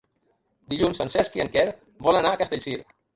Dilluns 0.73 1.01
en 1.05 1.11
Cesc 1.15 1.35
i 1.39 1.43
en 1.43 1.51
Quer 1.57 1.65
volen 2.09 2.23
anar 2.23 2.33
a 2.35 2.41
Castellcir. 2.41 2.75